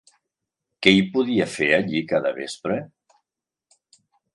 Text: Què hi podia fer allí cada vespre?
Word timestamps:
Què 0.85 0.93
hi 0.95 1.03
podia 1.11 1.47
fer 1.57 1.69
allí 1.77 2.03
cada 2.15 2.35
vespre? 2.41 2.83